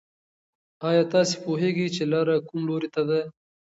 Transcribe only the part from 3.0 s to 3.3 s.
ده؟